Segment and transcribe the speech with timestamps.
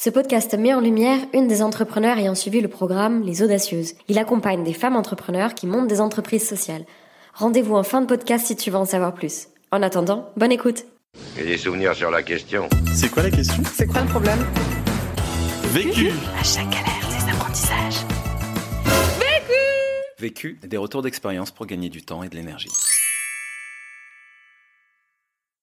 [0.00, 3.94] Ce podcast met en lumière une des entrepreneurs ayant suivi le programme Les Audacieuses.
[4.06, 6.84] Il accompagne des femmes entrepreneurs qui montent des entreprises sociales.
[7.34, 9.48] Rendez-vous en fin de podcast si tu veux en savoir plus.
[9.72, 10.84] En attendant, bonne écoute.
[11.36, 12.68] J'ai des souvenirs sur la question.
[12.94, 13.60] C'est quoi la question?
[13.74, 14.38] C'est quoi le problème?
[15.72, 18.06] Vécu À chaque galère, des apprentissages.
[20.20, 22.70] Vécu, des retours d'expérience pour gagner du temps et de l'énergie.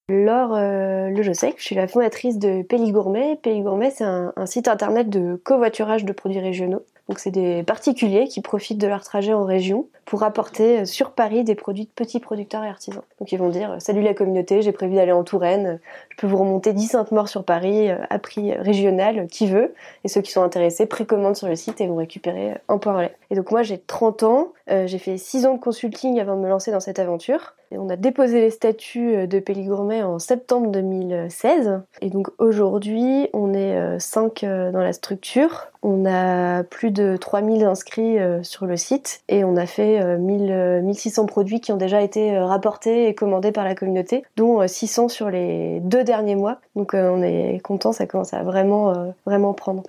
[0.08, 3.40] Laure euh, Le je suis la fondatrice de Péli Gourmet.
[3.42, 6.84] Péli Gourmet, c'est un, site internet de covoiturage de produits régionaux.
[7.10, 11.12] Donc c'est des particuliers qui profitent de leur trajet en région pour apporter euh, sur
[11.12, 13.02] Paris des produits de petits producteurs et artisans.
[13.20, 15.80] Donc ils vont dire salut la communauté, j'ai prévu d'aller en Touraine,
[16.10, 19.74] je peux vous remonter 10 saintes morts sur Paris euh, à prix régional, qui veut
[20.04, 23.16] Et ceux qui sont intéressés précommandent sur le site et vont récupérer un point relais.
[23.32, 26.42] Et donc moi j'ai 30 ans, euh, j'ai fait 6 ans de consulting avant de
[26.42, 27.56] me lancer dans cette aventure.
[27.78, 31.82] On a déposé les statuts de Péli Gourmet en septembre 2016.
[32.02, 35.68] Et donc aujourd'hui, on est 5 dans la structure.
[35.84, 41.26] On a plus de 3000 inscrits sur le site et on a fait 1000, 1600
[41.26, 45.80] produits qui ont déjà été rapportés et commandés par la communauté, dont 600 sur les
[45.82, 46.60] deux derniers mois.
[46.76, 49.84] Donc on est content, ça commence à vraiment, vraiment prendre.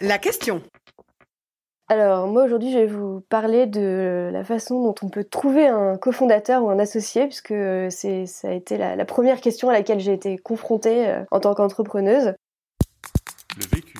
[0.00, 0.62] La question.
[1.88, 5.96] Alors moi aujourd'hui je vais vous parler de la façon dont on peut trouver un
[5.96, 7.54] cofondateur ou un associé puisque
[7.90, 11.40] c'est ça a été la, la première question à laquelle j'ai été confrontée euh, en
[11.40, 12.34] tant qu'entrepreneuse.
[13.58, 13.98] Le vécu.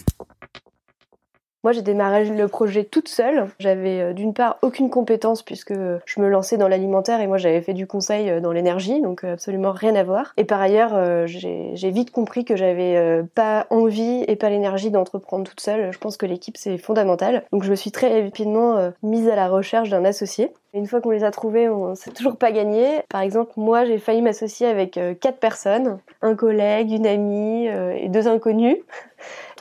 [1.64, 3.46] Moi, j'ai démarré le projet toute seule.
[3.60, 7.60] J'avais euh, d'une part aucune compétence puisque je me lançais dans l'alimentaire et moi j'avais
[7.60, 10.32] fait du conseil euh, dans l'énergie, donc euh, absolument rien à voir.
[10.36, 15.60] Et par ailleurs, j'ai vite compris que j'avais pas envie et pas l'énergie d'entreprendre toute
[15.60, 15.92] seule.
[15.92, 17.44] Je pense que l'équipe c'est fondamental.
[17.52, 20.52] Donc je me suis très rapidement mise à la recherche d'un associé.
[20.74, 23.02] Une fois qu'on les a trouvés, on s'est toujours pas gagné.
[23.08, 28.28] Par exemple, moi, j'ai failli m'associer avec quatre personnes, un collègue, une amie et deux
[28.28, 28.78] inconnus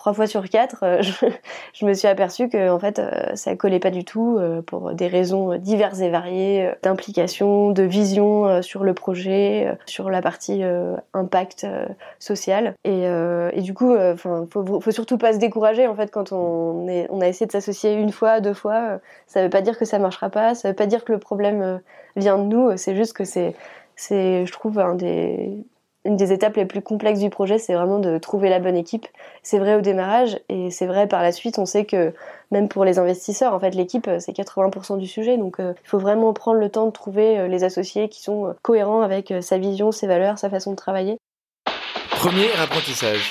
[0.01, 1.03] trois fois sur quatre, euh,
[1.73, 4.93] je, me suis aperçue que en fait, euh, ça collait pas du tout euh, pour
[4.93, 10.63] des raisons diverses et variées d'implication, de vision sur le projet, sur la partie
[11.13, 11.67] impact
[12.17, 12.73] social.
[12.83, 16.87] Et, et, du coup, enfin, faut, faut surtout pas se décourager en fait quand on
[16.87, 18.99] est, on a essayé de s'associer une fois, deux fois.
[19.27, 20.55] ça veut pas dire que ça marchera pas.
[20.55, 21.79] Ça veut pas dire que le problème
[22.15, 22.75] vient de nous.
[22.77, 23.53] C'est juste que c'est
[23.95, 25.63] c'est, je trouve, un des,
[26.03, 29.07] une des étapes les plus complexes du projet, c'est vraiment de trouver la bonne équipe.
[29.43, 31.59] C'est vrai au démarrage et c'est vrai par la suite.
[31.59, 32.13] On sait que
[32.49, 35.37] même pour les investisseurs, en fait, l'équipe, c'est 80% du sujet.
[35.37, 38.47] Donc, euh, il faut vraiment prendre le temps de trouver euh, les associés qui sont
[38.47, 41.17] euh, cohérents avec sa vision, ses valeurs, sa façon de travailler.
[42.09, 43.29] Premier apprentissage.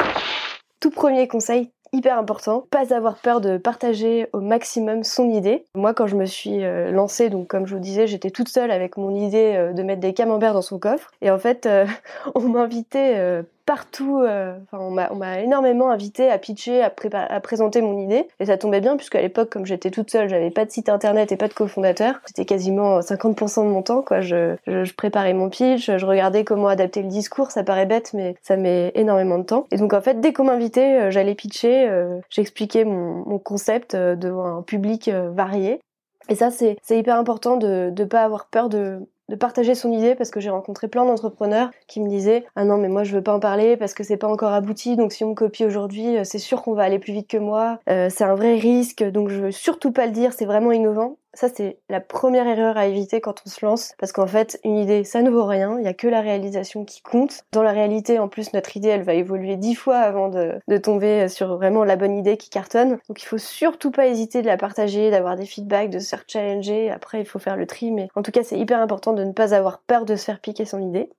[0.80, 5.64] Tout premier conseil, hyper important, pas avoir peur de partager au maximum son idée.
[5.74, 8.70] Moi, quand je me suis euh, lancée, donc comme je vous disais, j'étais toute seule
[8.70, 11.10] avec mon idée euh, de mettre des camemberts dans son coffre.
[11.20, 11.86] Et en fait, euh,
[12.34, 14.20] on m'invitait partout.
[14.20, 18.26] Euh, on m'a énormément invité à pitcher, à, présenter mon idée.
[18.40, 20.88] Et ça tombait bien puisque à l'époque, comme j'étais toute seule, j'avais pas de site
[20.88, 22.16] internet et pas de cofondateur.
[22.26, 24.02] C'était quasiment 50% de mon temps.
[24.02, 24.22] Quoi.
[24.22, 24.56] Je,
[24.96, 27.52] préparais mon pitch, je regardais comment adapter le discours.
[27.52, 29.68] Ça paraît bête, mais ça met énormément de temps.
[29.70, 31.88] Et donc en fait, dès qu'on m'invitait, euh, j'allais pitcher.
[31.88, 35.80] Euh, J'expliquais mon, mon, concept devant un public varié.
[36.28, 38.98] Et ça, c'est hyper important de ne pas avoir peur de
[39.30, 42.76] de partager son idée parce que j'ai rencontré plein d'entrepreneurs qui me disaient ah non
[42.76, 44.96] mais moi je veux pas en parler parce que c'est pas encore abouti.
[44.96, 47.38] Donc si on me copie aujourd'hui euh, c'est sûr qu'on va aller plus vite que
[47.38, 47.78] moi.
[47.88, 49.04] Euh, c'est un vrai risque.
[49.04, 50.32] Donc je veux surtout pas le dire.
[50.32, 54.12] C'est vraiment innovant ça, c'est la première erreur à éviter quand on se lance, parce
[54.12, 57.02] qu'en fait, une idée, ça ne vaut rien, il n'y a que la réalisation qui
[57.02, 57.44] compte.
[57.52, 61.28] Dans la réalité, en plus, notre idée, elle va évoluer dix fois avant de, tomber
[61.28, 62.98] sur vraiment la bonne idée qui cartonne.
[63.08, 66.24] Donc il faut surtout pas hésiter de la partager, d'avoir des feedbacks, de se faire
[66.26, 66.90] challenger.
[66.90, 69.32] Après, il faut faire le tri, mais en tout cas, c'est hyper important de ne
[69.32, 71.10] pas avoir peur de se faire piquer son idée.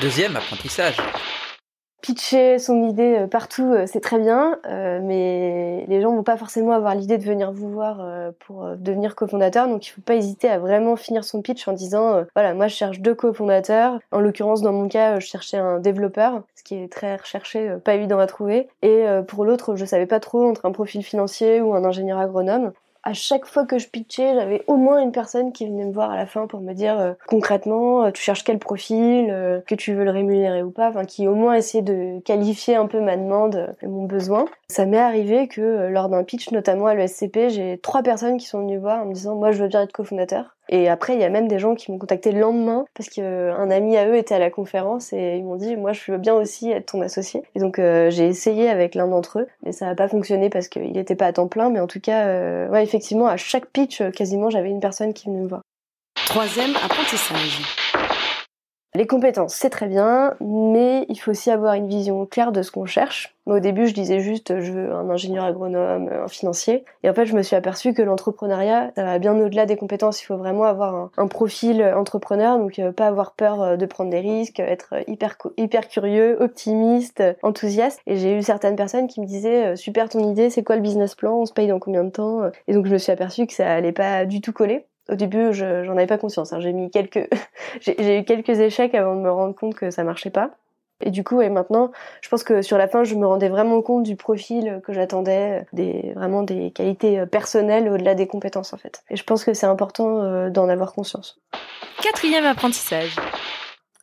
[0.00, 0.96] Deuxième apprentissage
[2.02, 6.36] pitcher son idée euh, partout, euh, c'est très bien, euh, mais les gens vont pas
[6.36, 8.04] forcément avoir l'idée de venir vous voir
[8.40, 12.24] pour devenir cofondateur, donc il faut pas hésiter à vraiment finir son pitch en disant
[12.34, 14.00] voilà, moi je cherche deux cofondateurs.
[14.10, 17.94] En l'occurrence, dans mon cas, je cherchais un développeur, ce qui est très recherché, pas
[17.94, 21.74] évident à trouver, et pour l'autre, je savais pas trop entre un profil financier ou
[21.74, 22.72] un ingénieur agronome
[23.04, 26.10] à chaque fois que je pitchais, j'avais au moins une personne qui venait me voir
[26.10, 29.74] à la fin pour me dire euh, concrètement, euh, tu cherches quel profil, euh, que
[29.74, 33.00] tu veux le rémunérer ou pas, enfin qui au moins essayait de qualifier un peu
[33.00, 34.44] ma demande et mon besoin.
[34.68, 38.60] Ça m'est arrivé que lors d'un pitch, notamment à l'ESCP, j'ai trois personnes qui sont
[38.60, 40.56] venues voir en me disant moi je veux bien être cofondateur.
[40.74, 43.70] Et après, il y a même des gens qui m'ont contacté le lendemain parce qu'un
[43.70, 46.32] ami à eux était à la conférence et ils m'ont dit moi je veux bien
[46.34, 47.42] aussi être ton associé.
[47.54, 50.68] Et donc euh, j'ai essayé avec l'un d'entre eux, mais ça n'a pas fonctionné parce
[50.68, 51.68] qu'il n'était pas à temps plein.
[51.68, 55.26] Mais en tout cas, euh, ouais, effectivement, à chaque pitch, quasiment, j'avais une personne qui
[55.26, 55.60] venait me voir.
[56.14, 57.81] Troisième apprentissage.
[58.94, 62.70] Les compétences, c'est très bien, mais il faut aussi avoir une vision claire de ce
[62.70, 63.34] qu'on cherche.
[63.46, 66.84] Au début, je disais juste je veux un ingénieur agronome, un financier.
[67.02, 70.20] Et en fait, je me suis aperçue que l'entrepreneuriat, bien au-delà des compétences.
[70.22, 74.10] Il faut vraiment avoir un, profil entrepreneur, donc euh, pas avoir peur euh, de prendre
[74.10, 77.98] des risques, être hyper, hyper curieux, optimiste, enthousiaste.
[78.06, 80.82] Et j'ai eu certaines personnes qui me disaient euh, super ton idée, c'est quoi le
[80.82, 82.42] business plan, on se paye dans combien de temps?
[82.68, 84.84] Et donc je me suis aperçue que ça allait pas du tout coller.
[85.08, 86.52] Au début, j'en avais pas conscience.
[86.52, 86.60] Hein.
[86.60, 87.28] J'ai mis quelques,
[87.80, 90.50] j'ai eu quelques échecs avant de me rendre compte que ça marchait pas.
[91.04, 91.90] Et du coup, et maintenant,
[92.20, 95.66] je pense que sur la fin, je me rendais vraiment compte du profil que j'attendais,
[95.72, 99.02] des vraiment des qualités personnelles au-delà des compétences en fait.
[99.10, 101.40] Et je pense que c'est important euh, d'en avoir conscience.
[102.02, 103.16] Quatrième apprentissage.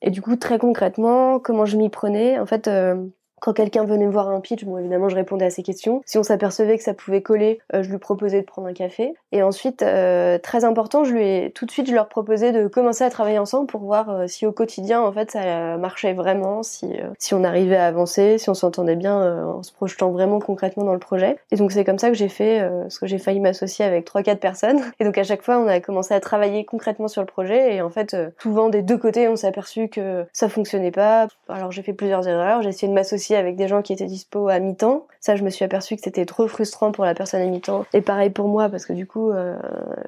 [0.01, 2.40] Et du coup, très concrètement, comment je m'y prenais?
[2.40, 2.96] En fait, euh,
[3.39, 6.01] quand quelqu'un venait me voir un pitch, bon évidemment je répondais à ses questions.
[6.06, 9.13] Si on s'apercevait que ça pouvait coller, euh, je lui proposais de prendre un café.
[9.31, 12.68] Et ensuite, euh, très important, je lui ai tout de suite je leur proposais de
[12.68, 16.63] commencer à travailler ensemble pour voir euh, si au quotidien en fait ça marchait vraiment,
[16.63, 16.88] si
[17.18, 20.94] si on arrivait à avancer, si on s'entendait bien en se projetant vraiment concrètement dans
[20.94, 21.38] le projet.
[21.51, 24.24] Et donc c'est comme ça que j'ai fait, parce que j'ai failli m'associer avec trois
[24.24, 24.80] quatre personnes.
[25.00, 27.75] Et donc à chaque fois on a commencé à travailler concrètement sur le projet.
[27.75, 31.27] Et en fait souvent des deux côtés on s'est aperçu que ça fonctionnait pas.
[31.47, 34.47] Alors j'ai fait plusieurs erreurs, j'ai essayé de m'associer avec des gens qui étaient dispo
[34.47, 35.07] à mi-temps.
[35.19, 37.85] Ça, je me suis aperçue que c'était trop frustrant pour la personne à mi-temps.
[37.93, 39.57] Et pareil pour moi, parce que du coup, euh,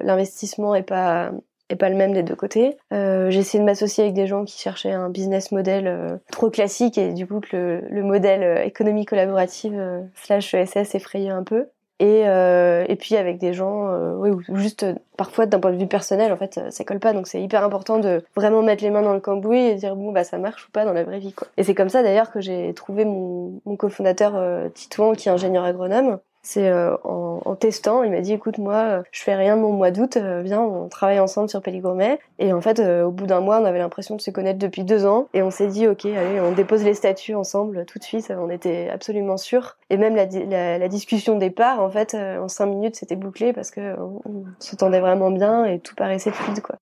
[0.00, 1.32] l'investissement est pas
[1.68, 2.76] est pas le même des deux côtés.
[2.92, 6.50] Euh, j'ai essayé de m'associer avec des gens qui cherchaient un business model euh, trop
[6.50, 9.82] classique et du coup que le, le modèle économie collaborative
[10.14, 11.68] slash ESS effrayait un peu.
[12.02, 15.70] Et, euh, et puis avec des gens, euh, oui, ou juste euh, parfois d'un point
[15.70, 17.12] de vue personnel, en fait, ça colle pas.
[17.12, 20.10] Donc c'est hyper important de vraiment mettre les mains dans le cambouis et dire bon
[20.10, 21.46] bah ça marche ou pas dans la vraie vie quoi.
[21.56, 25.30] Et c'est comme ça d'ailleurs que j'ai trouvé mon, mon cofondateur euh, Titouan qui est
[25.30, 29.36] ingénieur agronome c'est euh, en, en, testant, il m'a dit écoute moi euh, je fais
[29.36, 32.80] rien de mon mois d'août, euh, viens on travaille ensemble sur Péligourmet et en fait
[32.80, 35.28] au bout d'un mois on avait l'impression de se connaître depuis deux ans.
[35.34, 38.50] Et on s'est dit ok allez on dépose les statuts ensemble tout de suite, on
[38.50, 39.76] était absolument sûrs.
[39.90, 43.70] Et même la, la, la discussion départ en fait en cinq minutes c'était bouclé parce
[43.70, 46.76] que on s'entendait vraiment bien et tout paraissait fluide quoi.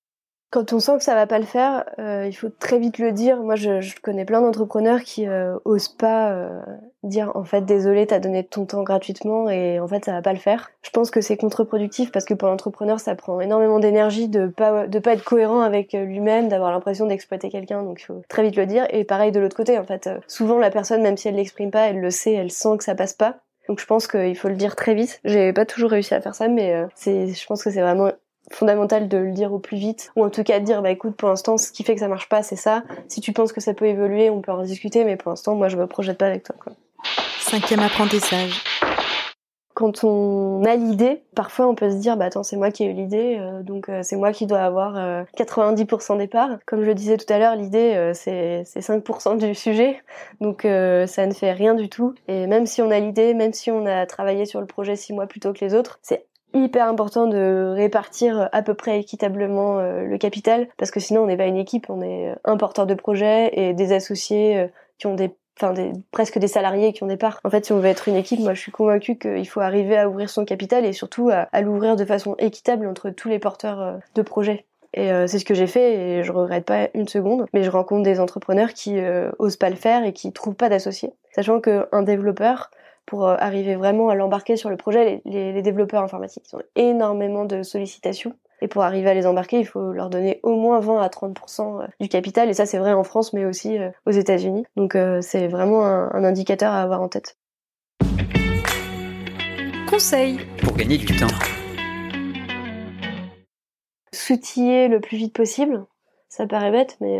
[0.51, 3.13] Quand on sent que ça va pas le faire, euh, il faut très vite le
[3.13, 3.41] dire.
[3.41, 6.59] Moi, je, je connais plein d'entrepreneurs qui euh, osent pas euh,
[7.03, 10.33] dire en fait désolé, t'as donné ton temps gratuitement et en fait ça va pas
[10.33, 10.71] le faire.
[10.81, 14.87] Je pense que c'est contre-productif parce que pour l'entrepreneur, ça prend énormément d'énergie de pas
[14.87, 17.83] de pas être cohérent avec lui-même, d'avoir l'impression d'exploiter quelqu'un.
[17.83, 18.85] Donc il faut très vite le dire.
[18.89, 21.87] Et pareil de l'autre côté, en fait, souvent la personne, même si elle l'exprime pas,
[21.87, 23.37] elle le sait, elle sent que ça passe pas.
[23.69, 25.21] Donc je pense qu'il faut le dire très vite.
[25.23, 28.11] J'ai pas toujours réussi à faire ça, mais c'est, je pense que c'est vraiment
[28.51, 31.15] fondamental de le dire au plus vite ou en tout cas de dire bah écoute
[31.15, 33.61] pour l'instant ce qui fait que ça marche pas c'est ça si tu penses que
[33.61, 36.27] ça peut évoluer on peut en discuter mais pour l'instant moi je me projette pas
[36.27, 36.73] avec toi quoi.
[37.39, 38.63] Cinquième apprentissage.
[39.73, 42.87] Quand on a l'idée, parfois on peut se dire bah attends c'est moi qui ai
[42.87, 46.59] eu l'idée euh, donc euh, c'est moi qui dois avoir 90% euh, des parts.
[46.65, 50.01] Comme je le disais tout à l'heure l'idée c'est c'est 5% du sujet
[50.39, 53.71] donc ça ne fait rien du tout et même si on a l'idée même si
[53.71, 56.87] on a travaillé sur le projet six mois plus tôt que les autres c'est hyper
[56.87, 61.37] important de répartir à peu près équitablement euh, le capital parce que sinon on n'est
[61.37, 64.67] pas une équipe, on est un porteur de projet et des associés euh,
[64.97, 67.39] qui ont des enfin des, presque des salariés qui ont des parts.
[67.43, 69.97] En fait, si on veut être une équipe, moi je suis convaincue qu'il faut arriver
[69.97, 73.81] à ouvrir son capital et surtout à, l'ouvrir de façon équitable entre tous les porteurs
[73.81, 74.65] euh, de projets.
[74.93, 77.45] Et c'est ce que j'ai fait et je regrette pas une seconde.
[77.53, 78.99] Mais je rencontre des entrepreneurs qui
[79.39, 81.13] osent pas le faire et qui trouvent pas d'associés.
[81.33, 82.71] Sachant qu'un développeur,
[83.05, 85.21] pour euh, arriver vraiment à l'embarquer sur le projet.
[85.25, 88.33] Les, les, développeurs informatiques ils ont énormément de sollicitations.
[88.61, 91.81] Et pour arriver à les embarquer, il faut leur donner au moins 20 à 30%
[91.81, 92.49] euh, du capital.
[92.49, 94.65] Et ça, c'est vrai en France, mais aussi euh, aux États-Unis.
[94.75, 97.37] Donc, c'est vraiment un, un, indicateur à avoir en tête.
[99.89, 101.27] Conseil pour gagner du temps.
[104.13, 105.85] S'outiller le plus vite possible.
[106.29, 107.19] Ça paraît bête, mais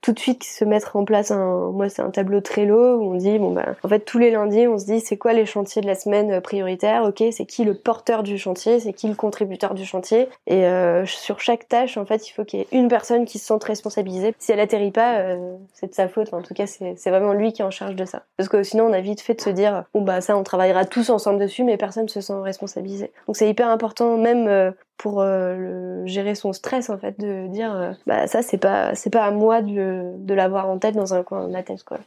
[0.00, 3.14] tout de suite se mettre en place un moi c'est un tableau Trello où on
[3.14, 5.82] dit bon bah en fait tous les lundis on se dit c'est quoi les chantiers
[5.82, 7.04] de la semaine euh, prioritaires?
[7.04, 8.80] Ok c'est qui le porteur du chantier?
[8.80, 10.28] C'est qui le contributeur du chantier?
[10.46, 13.38] Et euh, sur chaque tâche en fait il faut qu'il y ait une personne qui
[13.38, 14.34] se sente responsabilisée.
[14.38, 16.32] Si elle atterrit pas euh, c'est de sa faute.
[16.32, 18.22] En tout cas c'est vraiment lui qui est en charge de ça.
[18.36, 20.84] Parce que sinon on a vite fait de se dire bon bah ça on travaillera
[20.84, 23.10] tous ensemble dessus mais personne se sent responsabilisé.
[23.26, 28.26] Donc c'est hyper important même pour le, gérer son stress en fait de dire bah
[28.26, 31.48] ça c'est pas c'est pas à moi de de, l'avoir en tête dans un coin
[31.48, 31.98] de la tête, quoi.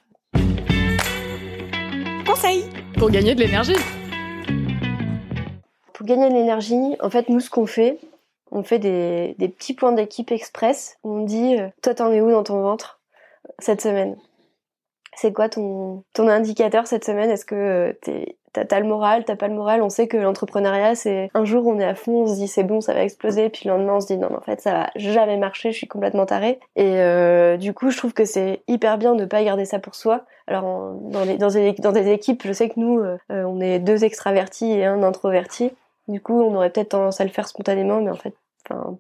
[2.26, 2.66] Conseil
[2.98, 3.76] pour gagner de l'énergie.
[5.94, 7.98] Pour gagner de l'énergie, en fait, nous, ce qu'on fait,
[8.52, 10.98] on fait des, petits points d'équipe express.
[11.04, 13.00] On dit, euh, toi, t'en es où dans ton ventre
[13.60, 14.18] cette semaine?
[15.16, 17.30] C'est quoi ton, ton indicateur cette semaine?
[17.30, 19.82] Est-ce que euh, t'es T'as le moral, t'as pas le moral.
[19.82, 22.64] On sait que l'entrepreneuriat, c'est un jour on est à fond, on se dit c'est
[22.64, 24.74] bon, ça va exploser, puis le lendemain on se dit non, mais en fait ça
[24.74, 26.60] va jamais marcher, je suis complètement tarée.
[26.76, 29.96] Et euh, du coup, je trouve que c'est hyper bien de pas garder ça pour
[29.96, 30.26] soi.
[30.48, 33.80] Alors dans, les, dans, des, dans des équipes, je sais que nous, euh, on est
[33.80, 35.72] deux extravertis et un introverti.
[36.08, 38.34] Du coup, on aurait peut-être tendance à le faire spontanément, mais en fait,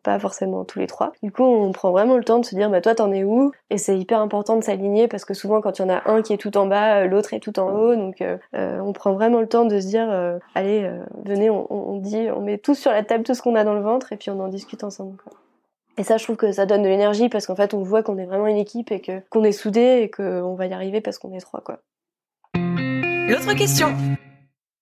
[0.03, 1.11] pas forcément tous les trois.
[1.23, 3.51] Du coup, on prend vraiment le temps de se dire bah toi t'en es où?
[3.69, 6.21] Et c'est hyper important de s'aligner parce que souvent quand il y en a un
[6.21, 7.95] qui est tout en bas, euh, l'autre est tout en haut.
[7.95, 10.09] Donc euh, euh, on prend vraiment le temps de se dire
[10.55, 10.89] allez
[11.25, 13.81] venez, on, dit, on met tous sur la table tout ce qu'on a dans le
[13.81, 15.17] ventre et puis on en discute ensemble.
[15.97, 18.17] Et ça, je trouve que ça donne de l'énergie parce qu'en fait, on voit qu'on
[18.17, 21.17] est vraiment une équipe et que qu'on est soudés et qu'on va y arriver parce
[21.17, 21.79] qu'on est trois quoi.
[22.55, 23.89] L'autre question.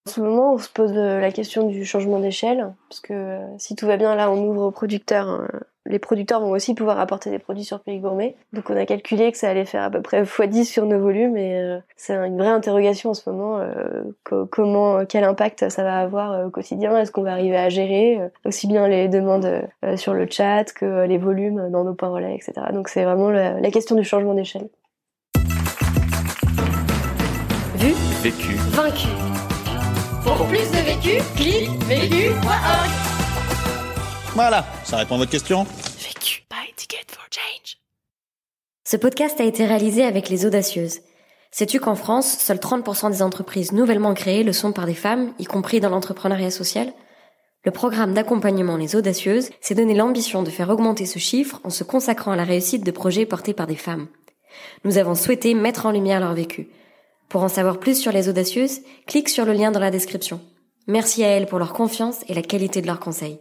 [0.08, 3.40] En ce moment, on se pose euh, la question du changement d'échelle, parce que euh,
[3.58, 5.28] si tout va bien, là, on ouvre aux producteurs.
[5.28, 5.46] hein.
[5.84, 8.34] Les producteurs vont aussi pouvoir apporter des produits sur Pays Gourmet.
[8.54, 11.36] Donc on a calculé que ça allait faire à peu près x10 sur nos volumes,
[11.36, 13.60] et euh, c'est une vraie interrogation en ce moment.
[14.24, 18.18] co- comment, quel impact ça va avoir au quotidien Est-ce qu'on va arriver à gérer
[18.46, 22.54] aussi bien les demandes sur le chat que les volumes dans nos points relais, etc.
[22.72, 24.70] Donc c'est vraiment la question du changement d'échelle.
[27.76, 28.54] Vu, Vécu.
[28.72, 29.08] vaincu.
[30.36, 32.90] Pour plus de vécu, clique vécu.org.
[34.34, 35.64] Voilà, ça répond à votre question
[35.98, 36.44] Vécu.
[36.50, 37.78] Buy ticket for change.
[38.84, 41.00] Ce podcast a été réalisé avec les audacieuses.
[41.50, 45.46] Sais-tu qu'en France, seuls 30% des entreprises nouvellement créées le sont par des femmes, y
[45.46, 46.92] compris dans l'entrepreneuriat social?
[47.64, 51.84] Le programme d'accompagnement Les Audacieuses s'est donné l'ambition de faire augmenter ce chiffre en se
[51.84, 54.08] consacrant à la réussite de projets portés par des femmes.
[54.84, 56.68] Nous avons souhaité mettre en lumière leur vécu.
[57.28, 60.40] Pour en savoir plus sur Les Audacieuses, clique sur le lien dans la description.
[60.86, 63.38] Merci à elles pour leur confiance et la qualité de leurs conseils.